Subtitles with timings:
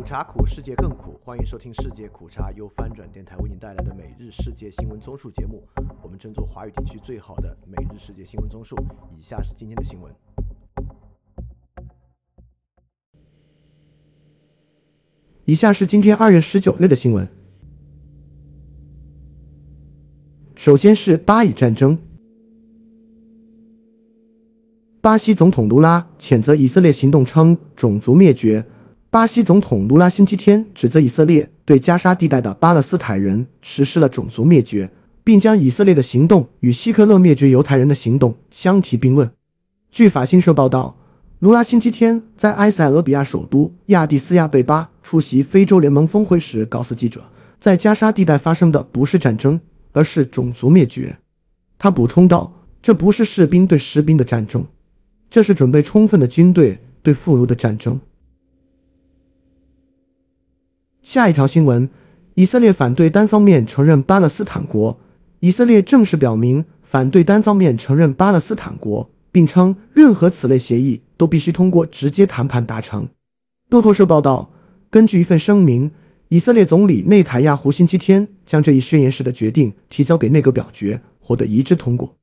[0.00, 1.20] 苦茶苦，世界更苦。
[1.22, 5.62] 欢迎收听《世界苦茶》，由翻转电台为您带来的每日世界新闻综述节目。
[6.02, 8.74] 我们争做华语地区最好的每日世界新闻综述。
[9.12, 10.10] 以下是今天的新闻。
[15.44, 17.28] 以下是今天二月十九日的新闻。
[20.56, 21.98] 首先是巴以战争。
[25.02, 28.64] 巴西总统卢拉谴责以色列行动，称种族灭绝。
[29.10, 34.88] 巴西总统卢拉星期天指责以色列对加沙地带的巴勒斯坦人实施了种族灭绝，
[35.24, 39.28] 并将以色列的行动与希特勒灭绝犹太人的行动相提并论。
[39.90, 40.96] 据法新社报道，
[41.40, 47.24] 卢拉星期天在埃塞俄比亚首都亚的斯亚贝巴出席非洲联盟峰会时告诉记者，
[47.58, 51.18] 在加沙地带发生的不是战争，而是种族灭绝。
[51.76, 54.64] 他补充道：“这不是士兵对士兵的战争，
[55.28, 58.00] 这是准备充分的军队对俘虏的战争。”
[61.02, 61.88] 下一条新闻：
[62.34, 64.98] 以色列反对单方面承认巴勒斯坦国。
[65.40, 73.08] 以色列正式表明反对单方面承认巴勒斯坦国，并称任何此类协议都必须通过直接谈判达成。
[73.70, 74.50] 路透社报道，
[74.90, 75.90] 根据一份声明，
[76.28, 82.14] 以色列总理内塔亚胡星期天将这一宣言式的决定提交给内阁表决，获得一致通过。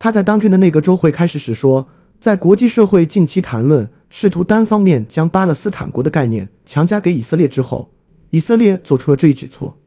[0.00, 1.86] 他在当天的内阁周会开始时说，
[2.20, 7.92] 在国际社会近期谈论试图单方面将巴勒斯坦国的概念强加给以色列之后。
[8.36, 9.78] 以色列做出了这一举措。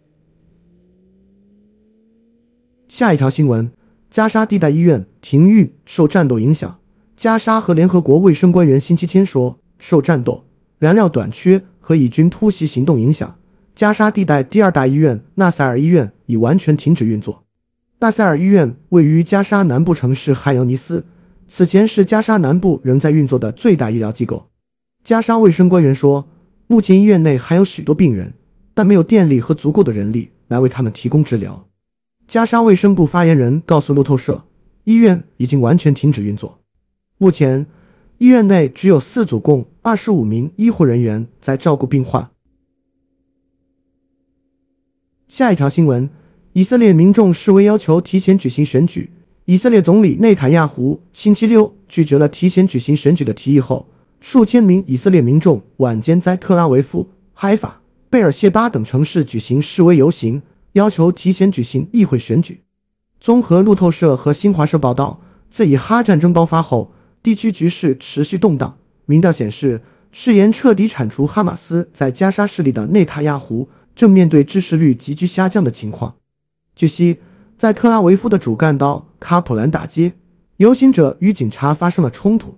[2.87, 3.71] 下一条新闻：
[4.09, 6.79] 加沙地带医院停运受战斗影响。
[7.15, 10.45] 加沙和联合国卫生官员星期天说，受战斗、
[10.79, 13.37] 燃料短缺和以军突袭行动影响，
[13.75, 17.43] 加沙地带第二大医院纳赛尔医院已完全停止运作。
[17.99, 21.05] 纳赛尔医院位于加沙南部城市汉尤尼斯，
[21.47, 24.49] 此前是加沙南部仍在运作的最大医疗机构。
[25.03, 26.27] 加沙卫生官员说，
[26.65, 28.33] 目前医院内还有许多病人。
[28.79, 31.67] 但没有电力和足够的人力来为他们提供治疗。
[32.29, 34.45] 加沙卫生部发言人告诉路透社，
[34.85, 36.61] 医院已经完全停止运作。
[37.17, 37.67] 目前，
[38.19, 42.29] 医院内只有四组共二十五名医护人员在照顾病患。
[45.27, 46.09] 下一条新闻：
[46.53, 49.11] 以色列民众示威要求提前举行选举。
[49.43, 53.89] 以色列总理内塔亚胡星期六拒绝了提前举行选举的提议后，
[54.21, 57.78] 数千名以色列民众晚间在特拉维夫、海法。
[58.09, 62.63] 贝尔谢巴等城市举行示威游行，要求提前举行议会选举。
[63.19, 65.21] 综合路透社和新华社报道，
[65.51, 68.79] 自以哈战争爆发后，地区局势持续动荡。
[69.05, 76.15] 民调显示，誓言彻底铲除哈马斯在加沙势力的内塔亚胡正面对支持率急剧下降的情况。
[76.75, 77.19] 据悉，
[77.59, 80.13] 在特拉维夫的主干道卡普兰大街，
[80.57, 82.57] 游行者与警察发生了冲突。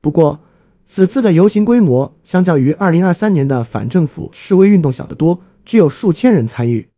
[0.00, 0.44] 不过，
[0.86, 6.88] 此次的游行规模相较于2023年的反政府示威运动小得多，只有数千人参与。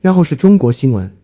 [0.00, 1.16] 然后是中国新闻：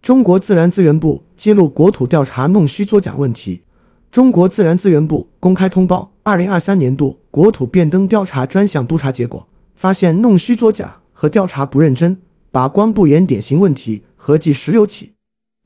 [0.00, 3.62] 中国自然资源部揭露国土调查弄虚作假问题。
[4.10, 12.20] 中国自然资源部公开通报2023年度国土变更调查专项督查结果，发现弄虚作假和调查不认真、
[12.50, 15.12] 把关不严典型问题合计十六起。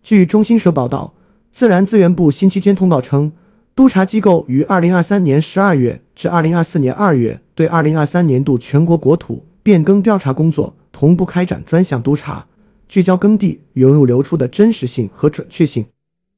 [0.05, 1.15] 据中新社报道，
[1.51, 3.33] 自然资源部星期天通报称，
[3.75, 12.45] 督查机构于二零二三年十二月至二零二四年二月对二零二三年度全国国土变更调查工作同步开展专项督查，
[12.87, 15.87] 聚焦耕地原物流出的真实性和准确性。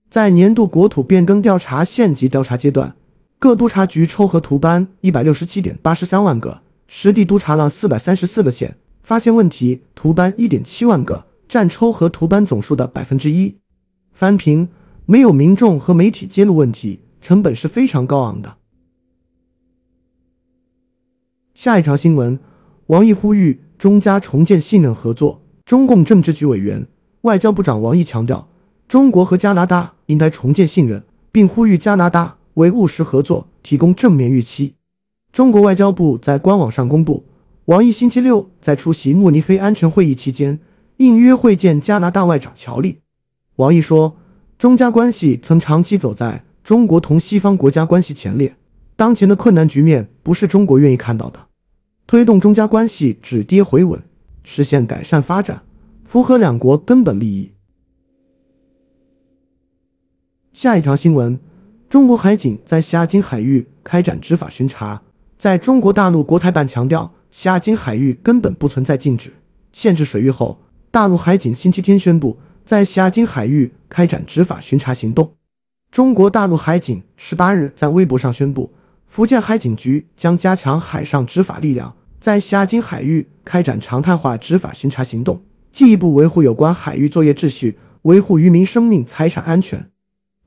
[0.09, 2.94] 在年度国土变更调查县级调查阶段，
[3.41, 11.25] 各督察局抽核图班一百六十七点八十三万个，实地督查了四百三十四个县，发现问题图班一点七万个。
[11.48, 13.56] 占抽和图班总数的百分之一。
[14.12, 14.68] 翻评
[15.04, 18.56] 没有民众和媒体揭露问题，成本是非常高昂的。
[21.54, 22.38] 下一条新闻：
[22.86, 25.42] 王毅呼吁中加重建信任合作。
[25.64, 26.86] 中共政治局委员、
[27.22, 28.48] 外交部长王毅强调，
[28.86, 34.75] 中国和加拿大应该重建信任，并呼吁加拿大为务实合作提供正面预期。
[35.32, 37.25] 中国外交部在官网上公布，
[37.64, 40.60] 王毅星期六在出席慕尼黑安全会议期间。
[40.98, 43.00] 应约会见加拿大外长乔利，
[43.56, 44.16] 王毅说，
[44.56, 48.56] 中加关系曾长期走在中国同西方国家关系前列，
[48.96, 51.48] 当前的困难局面不是中国愿意看到的。
[52.06, 54.02] 推动中加关系止跌回稳，
[54.43, 55.64] 实现改善发展，
[56.04, 57.52] 符合两国根本利益。
[60.54, 61.38] 下一条新闻：
[61.90, 65.02] 中国海警在西亚金海域开展执法巡查。
[65.38, 69.34] 在中国大陆国台办强调，西亚金海域根本不存在禁止、
[69.72, 70.62] 限制水域后。
[70.91, 75.35] 大陆海警星期天宣布，在西亚金海域开展执法巡查行动。
[75.91, 78.73] 中国大陆海警十八日在微博上宣布，
[79.06, 89.91] 福建海警局将加强海上执法力量，在虾津海域开展常态化执法巡查行动，进一步维护有关海域作业秩序，维护渔民生命财产安全。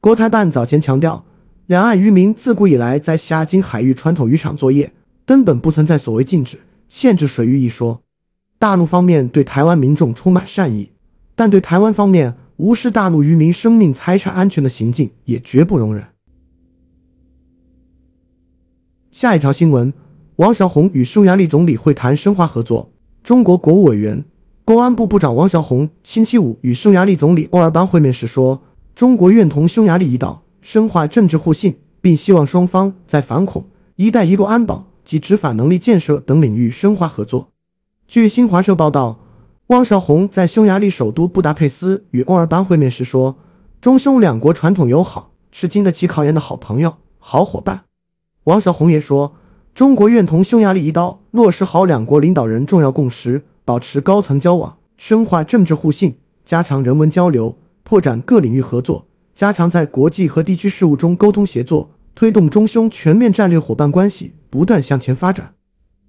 [0.02, 1.26] 国台办早前强调，
[1.68, 4.92] 两岸渔民自古以来在虾津海域传统渔场作业，
[5.26, 8.02] 根本不存在所谓禁止、限制水域一说。
[8.60, 10.92] 大陆方面对台湾民众充满善意，
[11.34, 16.06] 但对台湾方面无视大陆渔民生命财产安全的行径也绝不容忍。
[19.12, 19.94] 下一条新闻：
[20.36, 22.92] 王小洪与匈牙利总理会谈深化合作。
[23.24, 24.26] 中国国务委员、
[24.66, 28.62] 公安部部长王小洪星期五与匈牙利总理欧尔班会面时说，
[28.94, 33.66] 中国愿同匈牙利一道深化政治互信，并希望双方在反恐、
[33.96, 37.52] 一带一路安保及执法能力建设等领域深化合作。
[38.10, 39.20] 据新华社报道，
[39.68, 43.38] 汪小红在匈牙利首都布达佩斯与欧尔班会面时说
[43.80, 47.82] ：“中匈两国传统友好，是经得起考验的好朋友、好伙伴。”
[48.46, 49.36] 汪小红也说
[49.76, 59.06] ：“中国愿同匈牙利一道落实好两国领导人重要共识，保持高层交往，深化政治互信，加强人文交流，拓展各领域合作，
[59.36, 65.54] 加强在国际和地区事务中沟通协作，推动中匈全面战略伙伴关系不断向前发展。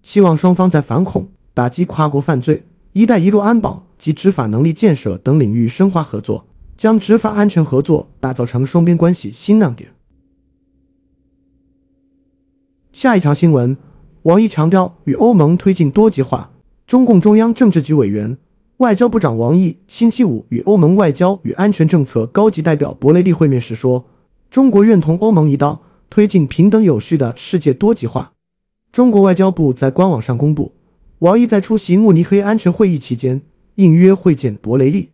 [0.03, 1.29] 希望双方在反恐。”
[1.61, 2.65] 打击跨国犯罪、
[2.95, 9.91] 一带一路安保及执法能力建设等领域深化合作，将执法安全合作打造成双边关系新亮点。
[12.95, 13.77] 下一条新闻，
[14.23, 16.51] 王毅强调与欧盟推进多极化。
[16.87, 18.39] 中共中央政治局委员、
[18.79, 24.07] 外交部长王毅星期五与欧盟外交与安全政策高级代表博雷利会面时说
[24.51, 28.33] ：“中国愿同欧盟一道推进平等有序的世界多极化。”
[28.91, 30.73] 中国外交部在官网上公布。
[31.21, 33.43] 王毅在出席慕尼黑安全会议期间
[33.75, 35.11] 应约会见博雷利。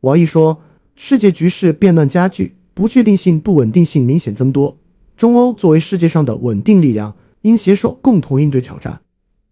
[0.00, 0.62] 王毅说
[0.96, 4.78] ：“世界局势变乱加剧，不确定性、不稳定性明显增多。
[5.14, 9.02] 中欧作为世界上的稳定力量，应携手共同应对挑战。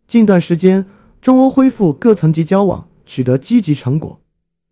[0.08, 0.87] 近段时间，
[1.20, 4.20] 中欧恢复各层级交往，取得积极成果。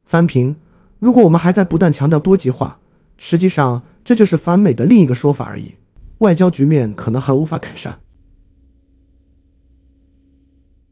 [0.07, 0.57] 翻评：
[0.99, 2.81] 如果我们还在不断强调多极化，
[3.19, 5.75] 实际上这就是反美的另一个说法而已。
[6.21, 8.01] 外交局面可能还无法改善。”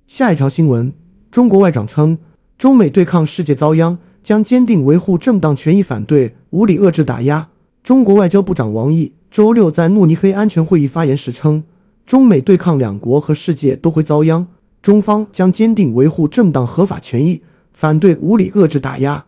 [0.06, 0.92] 下一条新闻，
[1.32, 2.16] 中国外长称，
[2.56, 7.48] 中美对抗世界遭殃，将坚定维护正当权益，反对无理遏制打压。
[7.82, 11.64] 中国外交部长王毅周六在慕尼黑安全会议发言时称，
[12.06, 14.46] 中美对抗两国和世界都会遭殃，
[14.80, 17.42] 中方将坚定维护正当合法权益，
[17.72, 19.26] 反对无理遏制打压。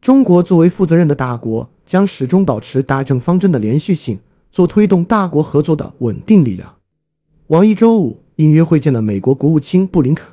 [0.00, 4.20] 中国作为负责任的大国，将始终保持大政方针的连续性，
[4.52, 6.76] 做推动大国合作的稳定力量。
[7.48, 8.21] 王毅周五。
[8.36, 10.26] 应约会见了美国国务卿布林肯。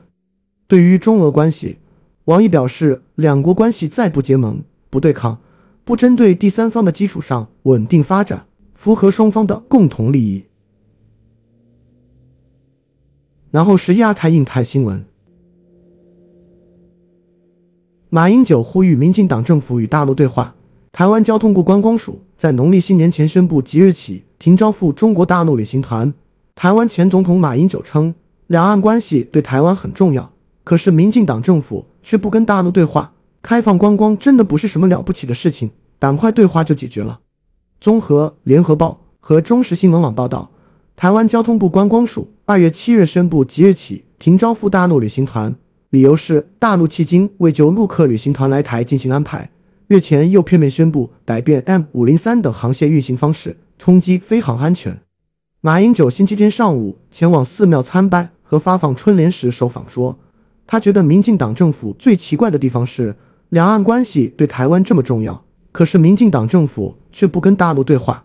[0.67, 1.77] 对于中俄关系，
[2.25, 5.39] 王毅表示，两国关系再不结盟、不对抗、
[5.83, 10.45] 不针对第三方的基础上稳定发展，符合双方的共同利益。
[13.51, 15.03] 然后是亚太印太新闻。
[18.09, 20.55] 马英九呼吁民进党政府与大陆对话。
[20.91, 26.13] 台湾交通部观光署在农历新年前宣布，即日起停招赴中国大陆旅行团。
[26.61, 28.13] 台湾前总统马英九称，
[28.47, 30.33] 两岸关系对台湾很重要，
[30.65, 33.13] 可是民进党政府却不跟大陆对话。
[33.41, 37.21] 开放观光真的不是什么了不起的事情，赶快对话就解决了。
[37.79, 40.51] 综合联合报和中时新闻网报道，
[40.97, 45.55] 台湾交通部观光署二月七日宣布，即日起停招赴大陆旅行团，
[45.91, 49.49] 理由是大陆迄今未就陆客旅行团来台进行安排。
[49.87, 54.99] 月前又片面宣布改变 M 五零三等航线运行方式，冲击飞航安全。
[55.61, 60.17] 马英九星期天上午前往寺庙参拜和发放春联时受访说，
[60.65, 63.17] 他觉得民进党政府最奇怪的地方是，
[63.49, 68.23] 两岸关系对台湾这么重要，可是民进党政府却不跟大陆对话。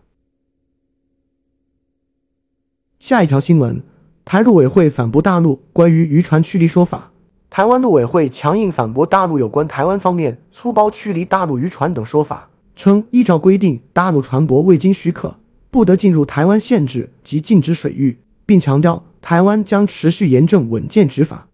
[3.01, 3.83] 下一条新闻，
[4.25, 7.11] 台陆委会反驳大陆关于渔船驱离说法。
[7.51, 15.41] 台湾陆委会强硬反驳大陆有关台湾方面粗暴驱离大陆渔船等说法，称依照规定，大陆船舶未经许可。
[15.75, 21.49] 不得进入台湾限制及禁止水域，并强调台湾将持续严正稳健执法。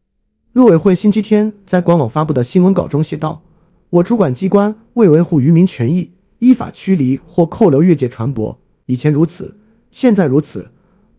[0.52, 3.40] 陆委会星期天在官网发布的新闻稿中写道
[3.88, 9.56] ：“我主管机关为维护渔民权益，依法驱离或扣留越界船舶，以前如此，
[9.90, 10.70] 现在如此，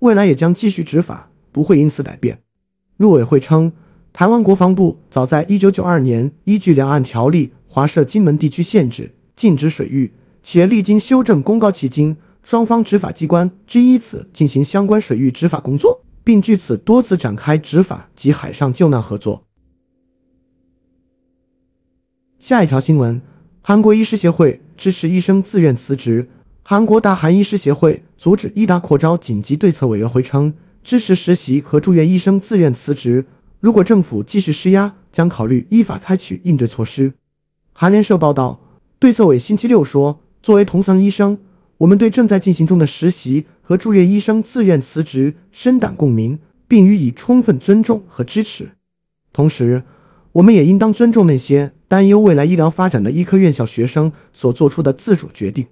[0.01, 2.41] 未来也将继续执法，不会因此改变。”
[2.97, 3.73] 陆委会称，
[4.13, 12.15] 台湾国防部早在1992年依据《两岸条例》划设金门地区限制、禁止水域，且历经修正公告迄今。
[12.43, 19.43] 双方执法机关均依此进行相关水域执法工作，并据此多次展开执法及海上救难合作。
[22.39, 23.21] 下一条新闻：
[23.61, 26.29] 韩国医师协会支持医生自愿辞职。
[26.63, 33.25] 韩国大韩医师协会阻止医大扩招紧急对策委员会称，支持实习和住院医生自愿辞职。
[33.59, 37.13] 如果政府继续施压，将考虑依法采取应对措施。
[37.73, 38.59] 韩联社报道，
[38.97, 41.37] 对策委星期六说：“作为同层医生，
[41.81, 48.73] 我们对正在进行中的实习和住院医生自愿辞职深感共鸣，并予以充分尊重和支持。
[49.33, 49.83] 同时，
[50.33, 55.67] 我们也应当尊重那些担忧未来医疗发展的医科院校学生所做出的自主决定。”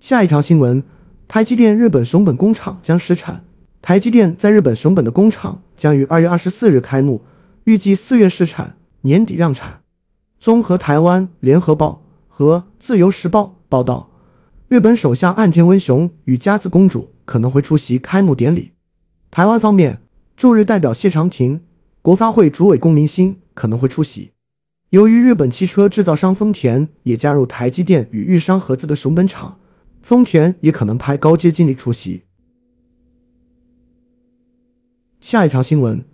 [0.00, 0.82] 下一条新闻：
[1.28, 3.44] 台积电日本熊本工厂将试产。
[3.82, 7.22] 台积电在日本熊本的工厂将于二月二十四日开幕，
[7.64, 9.82] 预计四月试产，年底量产。
[10.40, 12.01] 综合台湾联合报
[12.42, 14.10] 和自由时报报道，
[14.66, 18.72] 日本首相岸田文雄与佳子公主可能会出席开幕典礼。
[19.30, 20.02] 台湾方面，
[20.36, 21.60] 驻日代表谢长廷、
[22.02, 24.32] 国发会主委龚明鑫可能会出席。
[24.90, 29.60] 由于日本汽车制造商丰田也加入台积电与日商合资的熊本厂。
[30.02, 32.24] 丰田也可能派高阶经理出席。
[35.20, 36.04] 下一条新闻：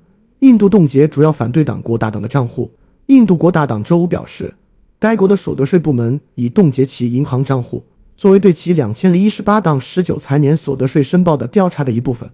[0.41, 2.75] 印度冻结主要反对党国大党的账户。
[3.07, 4.55] 印度国大党周五表示，
[4.99, 7.85] 该国的所得税部门已冻结其银行账户，
[8.17, 12.31] 作为对其两千零一十八档十九财年所得税申报的调查的一部分。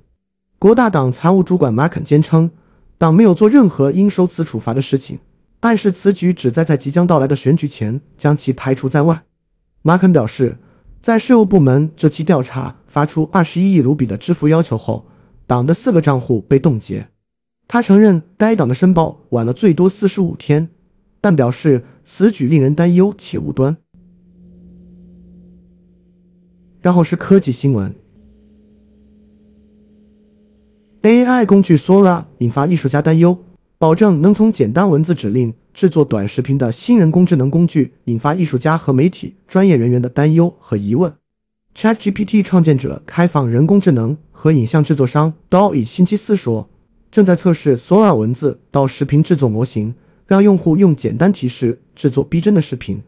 [0.58, 2.50] 国大党财务主管马肯坚称，
[2.96, 5.18] 党没有做任何应受此处罚的事情，
[5.60, 9.24] 暗示此举旨在在即将到来的选举前将其排除在外。
[9.82, 10.58] 马肯表示。
[11.04, 15.04] 在税务部门这期调查发出二十一亿卢比的支付要求后，
[15.46, 17.08] 党的四个账户被冻结。
[17.68, 20.70] 他承认该党的申报晚了最多四十五天，
[21.20, 23.76] 但表示此举令人担忧且无端。
[26.80, 27.94] 然后是科技新闻
[31.02, 33.38] ：AI 工具 Sora 引发艺术家担忧，
[33.78, 35.54] 保证能从简单文字指令。
[35.74, 41.12] 制作短视频的新人工智能工具引发艺术家和媒体专业人员的担忧和疑问。
[41.74, 46.70] ChatGPT 创建者、开放人工智能和影像制作商 DALL-E 星期四说，
[47.10, 49.96] 正在测试 Sora 文字到视频制作模型，
[50.26, 53.02] 让用户用简单提示制作逼真的视频。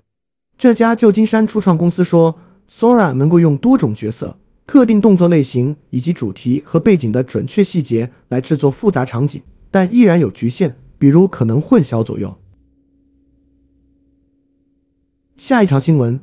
[0.59, 2.39] 这家旧金山初创公司说
[2.71, 12.37] ，Sora 能够用多种角色、特定动作类型以及主题和背景的准确细节来制作复杂场景，但依然有局限，比如可能混淆左右。
[15.37, 16.19] 下一条新闻：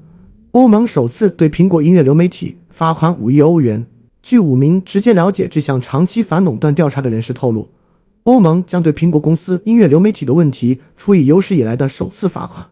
[0.52, 3.86] 欧盟首次对苹果音乐流媒体罚款五亿欧元。
[4.24, 7.70] 据五名直接了解这项长期反垄断调查的人士透露，
[8.24, 12.70] 欧盟将对苹果公司音乐流媒体的问题处以有史以来的首次罚款，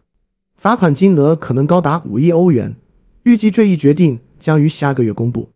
[0.56, 2.76] 罚款金额可能高达五亿欧元。
[3.24, 5.50] 预计这一决定将于下个月公布。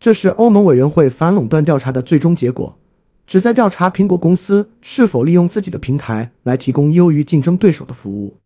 [0.00, 2.78] 这是欧盟委员会反垄断调查的最终结果，
[3.26, 8.38] 旨在调查苹果公司是否利用自己的平台来提供优于竞争对手的服务。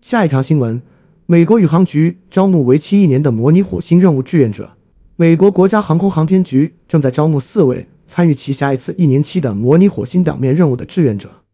[0.00, 0.80] 下一条新闻：
[1.26, 4.76] 美国宇航局招募为期一年的模拟火星任务志愿者。
[5.16, 11.44] 美国国家航空航天局正在招募四位参与其下一次一年期的模拟火星表面任务的志愿者。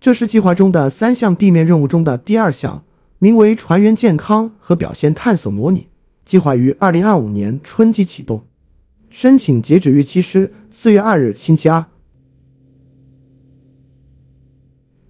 [0.00, 2.84] 这是计划中的三项地面任务中的第二项，
[3.18, 5.88] 名为“船员健康和表现探索模拟”，
[6.24, 8.44] 计划于二零二五年春季启动。
[9.10, 11.84] 申请截止日期是四月二日星期二。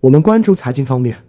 [0.01, 1.25] 我们关注财经方面。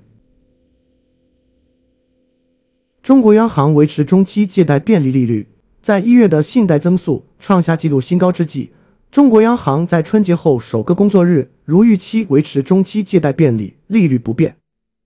[3.02, 5.48] 中国央行维持中期借贷便利利率，
[5.82, 8.72] 在一月的信贷增速创下纪录新高之际，
[9.12, 14.58] 中国央行在春节后首个工作日如预期维持中期借贷便利利率不变。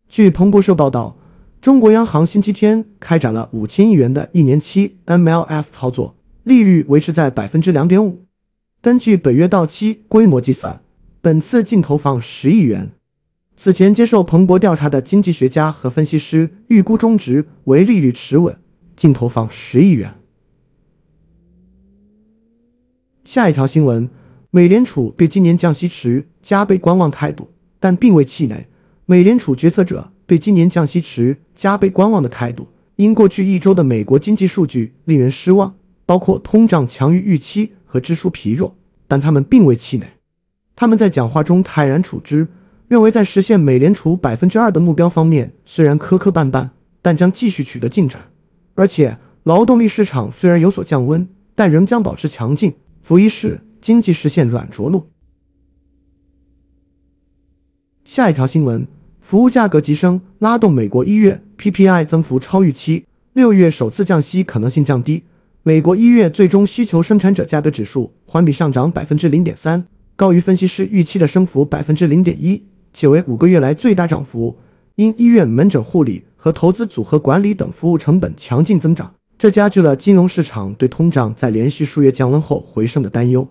[0.10, 1.18] 据彭博社报道，
[1.62, 8.26] 中国央行星期天开展了五千亿元的一年期 MLF 操作，利率维持在百分之两点五。
[8.82, 10.82] 根据本月到期规模计算，
[11.22, 12.92] 本次净投放十亿元。
[13.56, 18.58] 此前接受彭博调查的经济学家和分析师预估中值为利率持稳，
[18.98, 20.14] 净投放十亿元。
[23.26, 24.10] 下一条新闻：
[24.52, 27.50] 美联储对今年降息持加倍观望态度，
[27.80, 28.68] 但并未气馁。
[29.06, 35.76] 美联储决策者对今年降息持加倍观望的态度，因过去一周的美国经济数据令人失望，
[36.06, 38.76] 包括通胀强于预期和支出疲弱。
[39.08, 40.08] 但他们并未气馁，
[40.76, 42.48] 他们在讲话中泰然处之。
[42.90, 46.70] 认为在实现美联储百分之二的目标方面，虽然磕磕绊绊，
[47.02, 48.22] 但将继续取得进展。
[48.76, 52.74] 而且，劳动力市场虽然有所降温，但仍将保持强劲。
[53.04, 55.10] 福一是经济实现软着陆。
[58.06, 58.88] 下一条新闻：
[59.20, 65.24] 服务价格急升，拉动美国一月 PPI 增幅超预期，六月首次降息可能性降低。
[65.64, 72.64] 美国一月最终需求生产者价格指数环比上涨百分之零点三，高于分析师预期的升幅百分之零点一。
[72.94, 74.58] 且为五个月来最大涨幅，
[74.96, 83.50] 因医院门诊护理和投资组合管理等服务成本强劲增长，这加剧了金融市场对通胀在连续数月降温后回升的担忧。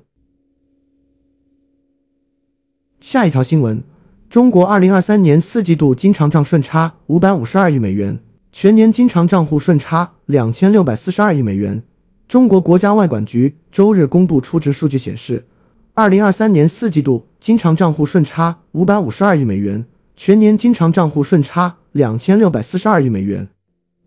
[2.99, 3.85] 下一条新闻：
[4.31, 8.19] 中国二零二三年四季度经常账顺差五百五十二亿美元，
[8.51, 11.83] 全年经常账户顺差两千六百四十二亿美元。
[12.27, 15.45] 中国国家外管局周日公布初值数据显示，
[15.93, 19.85] 二零二三年四季度经常账户顺差五百五十二亿美元，
[20.17, 23.51] 全年经常账户顺差两千六百四十二亿美元。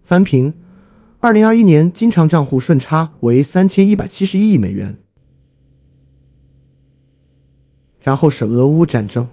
[0.03, 0.51] 翻平，
[1.25, 4.95] 二零二一年经常账户顺差为三千一百七十一亿美元。
[7.99, 9.27] 然后是俄乌战争。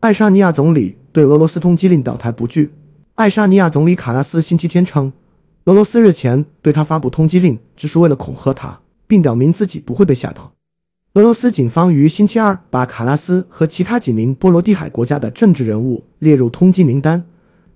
[0.00, 2.74] 爱沙尼亚总理对俄罗斯通缉令表态不惧。
[3.14, 5.10] 爱沙尼亚总理卡拉斯星期天称，
[5.64, 10.52] 俄罗斯日前对他发布通缉令，只是为了恐吓他，并表明自己不会被吓到。
[11.14, 17.24] 俄罗斯警方于星期二把卡拉斯和其他几名波罗的海国家的政治人物列入通缉名单，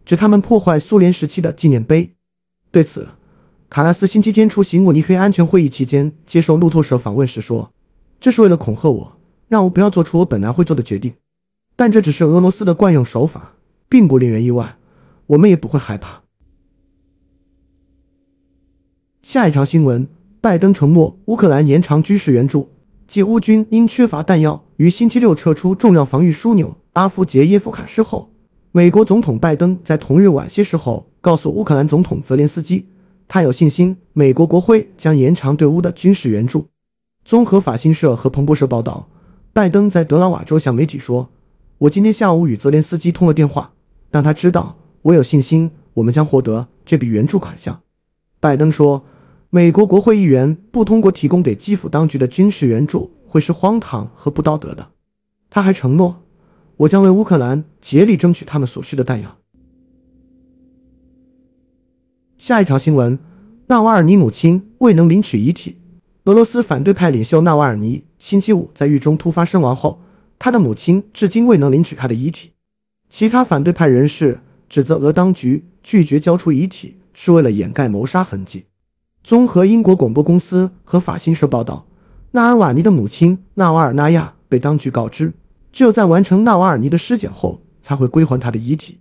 [0.07, 2.15] 指他们破坏苏联时期的纪念碑。
[2.71, 3.09] 对此，
[3.69, 7.73] 卡拉斯星期天出席慕尼黑安全会议期间接受路透社访问时说。
[8.19, 11.13] 这是为了恐吓我，让我不要做出我本来会做的决定。
[11.75, 13.57] 但这只是俄罗斯的惯用手法，
[13.89, 14.79] 并不令人意外。
[15.27, 16.23] 我们也不会害怕。
[19.23, 20.09] 下一条新闻：
[20.41, 22.71] 拜登承诺乌克兰延长军事援助。
[23.09, 28.33] 继乌军因缺乏弹药于星期六撤出重要防御枢纽阿夫杰耶夫卡市后，
[28.77, 32.87] 美国总统拜登在同日晚些时候告诉乌克兰总统泽连斯基，
[33.27, 36.67] 他有信心美国国会将延长对乌的军事援助。
[37.25, 39.09] 综合法新社和彭博社报道，
[39.55, 41.31] 拜登在德拉瓦州向媒体说
[41.79, 43.73] ：“我今天下午与泽连斯基通了电话，
[44.11, 47.81] 让他知道我有信心，我们将获得这笔援助款项。”
[48.39, 49.07] 拜登说
[49.49, 54.91] ：“美国国会议员不通过提供给基辅当局的军事援助，会是荒唐和不道德的。”
[55.49, 56.25] 他还承诺
[56.79, 59.39] ：“我将为乌克兰竭力争取他们所需的弹药。”
[62.39, 63.19] 下一条新闻：
[63.69, 65.79] 纳瓦尔尼母亲未能领取遗体。
[66.25, 70.03] 俄罗斯反对派领袖纳瓦尔尼星期五在狱中突发身亡后，
[70.39, 72.53] 他的母亲至今未能领取他的遗体。
[73.09, 78.67] 其他反对派人士指责俄当局拒绝交出遗体是为了掩盖谋杀痕迹。
[79.23, 81.87] 综合英国广播公司和法新社报道，
[82.33, 85.33] 纳尔瓦尼的母亲纳瓦尔纳亚被当局告知，
[85.77, 88.99] 只有在完成纳瓦尔尼的尸检后才会归还他的遗体。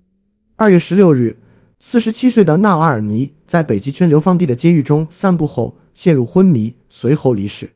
[0.57, 1.37] 二月十六日，
[1.79, 5.77] 四十七岁的纳瓦尔尼在北极圈流放地的监狱中散步后。
[5.93, 7.69] 陷入昏迷，随后离世。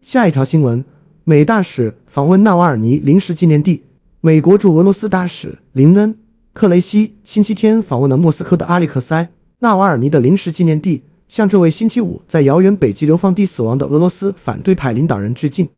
[0.00, 0.84] 下一条新闻：
[1.24, 3.82] 美大使访问纳瓦尔尼临时纪念地。
[4.20, 6.14] 美国驻俄罗斯大使林恩·
[6.52, 9.24] 克雷西星期天访问了莫斯科的阿里克塞·
[9.58, 15.68] 纳瓦尔尼的临时纪念地，向这位星期五在遥远北极流放地死亡的俄罗斯反对派领导人致敬。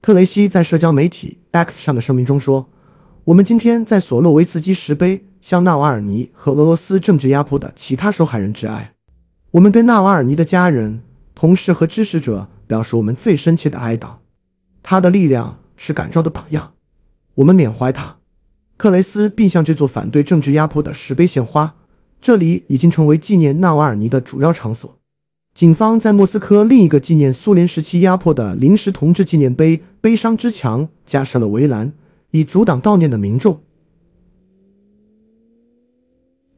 [0.00, 2.68] 特雷西在社交媒体 X 上的声明中说
[3.24, 8.92] ：“我们今天在索洛维茨基石碑。”向纳瓦尔尼和俄罗斯政治压迫的其他受害人致哀。
[9.52, 11.00] 我们对纳瓦尔尼的家人、
[11.32, 14.16] 同事和支持者表示我们最深切的哀悼。
[14.82, 16.72] 他的力量是感召的榜样，
[17.36, 18.16] 我们缅怀他。
[18.76, 21.76] 克雷斯并向这座反对政治压迫的石碑献花，
[22.20, 24.97] 这里已经成为纪念纳瓦尔尼的主要场所。
[25.58, 31.92] 警方在莫斯科另一个纪念苏联时期压迫的临时同志纪念碑“悲伤之墙”加设了围栏，
[32.30, 33.58] 以阻挡悼念的民众。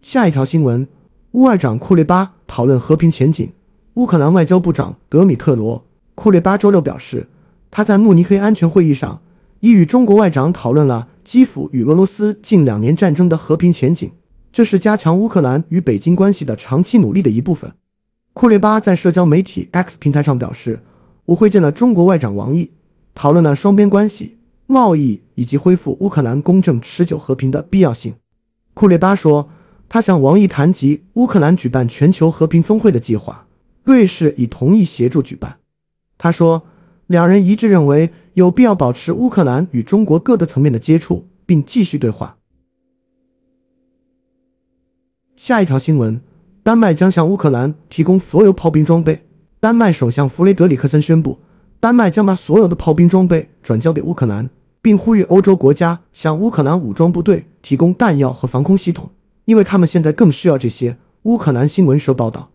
[0.02, 0.86] 下一条新闻：
[1.30, 3.50] 乌外长库列巴讨论和平前景。
[3.94, 5.78] 乌克兰外交部长德米特罗·
[6.14, 7.26] 库列巴周六表示，
[7.70, 9.22] 他在慕尼黑安全会议上
[9.60, 14.12] 已与中国外长讨论了基辅与俄罗斯近两年战争的和平前景，
[14.52, 17.72] 这是加强乌克兰与北京关系的长期努力的一部分。
[18.32, 20.80] 库列巴在社交媒体 X 平台上表示
[21.26, 22.70] ：“我会见了中国外长王毅，
[23.14, 28.14] 讨论了双边关系、贸易以及恢复乌克兰公正持久和平的必要性。”
[28.74, 29.50] 库列巴说。
[29.92, 33.48] 他向王毅谈及乌克兰举办全球和平峰会的计划，
[33.82, 35.58] 瑞士已同意协助举办。
[36.16, 36.62] 他说，
[37.08, 42.36] 两人一致认为有必要保持乌克兰与中国各个层面的接触，并继续对话。
[45.34, 46.20] 下一条新闻：
[46.62, 49.26] 丹麦将向乌克兰提供所有炮兵装备。
[49.58, 51.38] 丹麦首相弗雷德里克森宣布，
[51.78, 54.50] 丹麦将把所有的炮兵装备转交给乌克兰，
[54.82, 59.10] 并呼吁欧洲国家向乌克兰武装部队提供弹药和防空系统。
[59.46, 60.96] 因为他们现在更需要这些。
[61.24, 62.50] 乌克兰新闻社报道，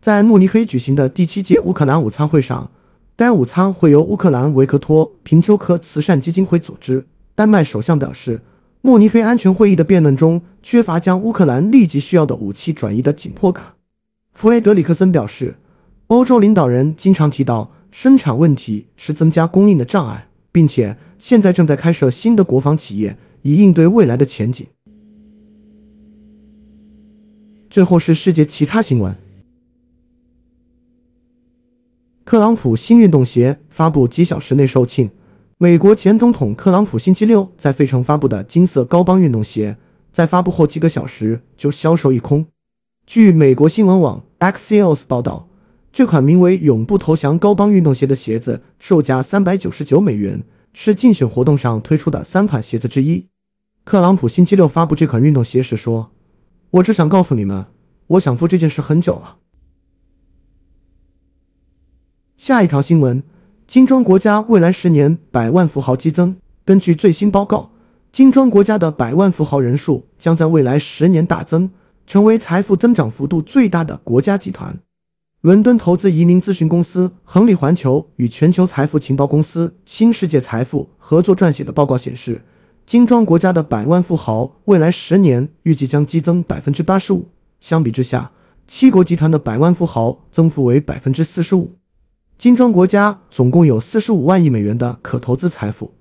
[0.00, 2.70] 在慕尼黑举行的第七届乌克兰午餐会上，
[3.16, 7.06] 该午餐会由乌克兰维克托平丘科慈善基金会组织。
[7.34, 8.42] 丹麦首相表示，
[8.84, 13.74] 慕尼黑安全会议的辩论中缺乏将乌克兰立即需要的武器转移的紧迫感。
[14.32, 15.54] 弗雷德里克森表示，
[16.08, 24.66] 欧洲领导人经常提到生产问题是增加供应的障碍，并且现在正在开设新的国防企业，以应对未来的前景。
[27.70, 29.14] 最后是世界其他新闻：
[32.24, 35.10] 特朗普新运动鞋发布几小时内售罄。
[35.62, 39.76] 美国前总统特朗普星期六在费城发布的金色高帮运动鞋，
[40.12, 42.48] 在发布后几个小时就销售一空。
[43.06, 45.48] 据美国新闻网 Axios 报道，
[45.92, 53.28] 这款名为“永不投降”高帮运动鞋的鞋子售价三百九十九美元，是竞选活动上推出的三款鞋子之一。
[53.84, 56.10] 特朗普星期六发布这款运动鞋时说。
[56.72, 57.66] 我只想告诉你们，
[58.08, 59.36] 我想做这件事很久了。
[62.36, 63.22] 下一条新闻：
[63.72, 66.36] 金砖国家未来十年百万富豪激增。
[66.62, 67.70] 根据最新报告，
[68.12, 71.70] 金砖国家的百万富豪人数将在未来十年大增，
[72.06, 74.78] 成为财富增长幅度最大的国家集团。
[75.40, 82.42] 伦敦投资移民咨询公司亨利环球与全球财富情报公司新世界财富合作撰写的报告显示。
[82.84, 87.30] 金砖国家的百万富豪未来十年预计将激增百分之八十五。
[87.58, 88.32] 相比之下，
[88.68, 91.78] 七国集团的百万富豪增幅为百分之四十五。
[92.42, 95.94] 金砖国家总共有四十五万亿美元的可投资财富。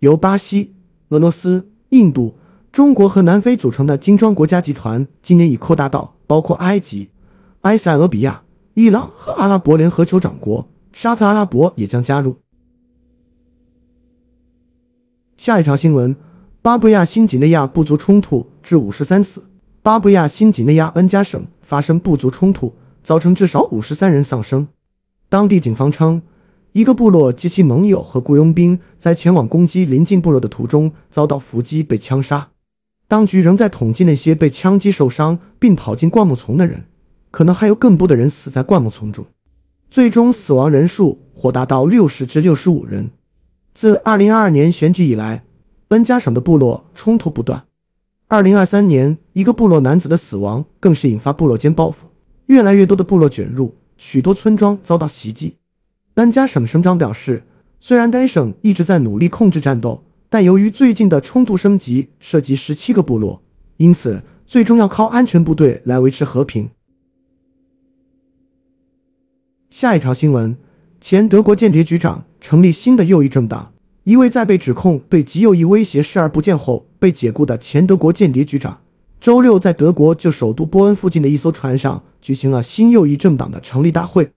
[0.00, 0.74] 由巴西、
[1.08, 2.36] 俄罗斯、印度、
[2.70, 7.08] 中国和南非组成的金砖国家集团，今年已扩大到包括埃及、
[7.62, 8.42] 埃塞俄比亚、
[8.74, 12.36] 伊朗和阿拉伯联合酋长国，沙特阿拉伯也将加入。
[15.38, 16.14] 下一条新闻：
[16.60, 19.44] 巴布亚新几内亚部族冲突致五十三死。
[19.80, 24.68] 巴布亚新几内亚恩加省发生部族冲突，造成至少五十三人丧生。
[25.30, 26.20] 当地警方称，
[26.72, 32.48] 一个部落及其盟友和雇佣兵在前往攻击邻近部落的途中遭到伏击，被枪杀。
[33.06, 36.86] 当局仍在统计那些被枪击受伤并跑进灌木丛的人，
[37.30, 39.24] 可能还有更多的人死在灌木丛中。
[39.88, 43.10] 最终死亡人数或达到六十至六十五人。
[43.72, 45.44] 自2022年选举以来，
[45.90, 47.64] 恩加省的部落冲突不断。
[48.28, 52.08] 2023年，一个部落男子的死亡更是引发部落间报复，
[52.46, 55.56] 越来越多的部落卷入，许多村庄遭到袭击。
[56.14, 57.44] 丹加省省长表示，
[57.80, 63.42] 虽然该省一直在努力控制战斗，但由于最近的冲突升级涉及17个部落，
[63.76, 66.70] 因此最终要靠安全部队来维持和平。
[69.68, 70.56] 下一条新闻。
[70.98, 73.72] 前德国间谍局长成立新的右翼政党。
[74.04, 78.80] 一位在被指控对极右翼威胁视而不见后被解雇的前德国间谍局长，
[79.20, 84.32] 周六在德国就首都波恩附近的一艘船上举行了新右翼政党的成立大会。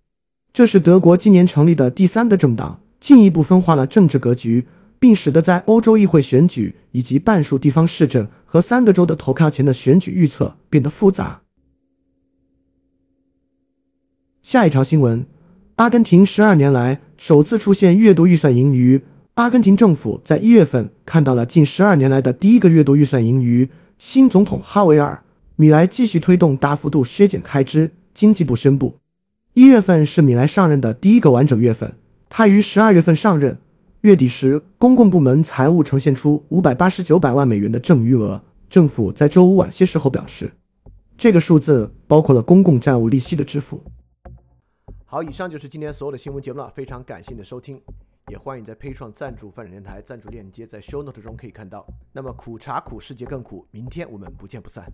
[0.52, 4.67] 这是德国今年成立的第三个政党，进一步分化了政治格局，
[5.00, 11.41] 并使得在欧洲议会选举以及半数地方市政和三个州的投票前的选举预测变得复杂。
[14.41, 15.26] 下一条新闻。
[15.78, 19.02] 阿根廷十二年来首次出现月度预算盈余。
[19.34, 23.67] 阿根廷政府在一月份看到了近十二年来的第一个月度预算盈余。
[24.06, 25.24] 新总统哈维尔·
[25.56, 27.89] 米莱继续推动大幅度削减开支。
[28.13, 29.00] 经济部宣布，
[29.54, 31.96] 一月份是米莱上任的第一个完整月份。
[32.28, 33.58] 他于十二月份上任，
[34.02, 38.44] 月底时公共部门财务呈现出五百八十九百万美元的正余额。
[38.70, 40.52] 政府在周五晚些时候表示，
[41.18, 43.82] 这个数字包括了公共债务利息的支付。
[45.06, 46.70] 好，以上就是今天所有的新闻节目了。
[46.76, 47.82] 非常感谢你的收听，
[48.30, 51.86] 也欢迎在配创赞助范展电台赞助链接在 Show Note 中可以看到。
[52.12, 54.92] 那么苦茶苦，世界更苦，明天我们不见不散。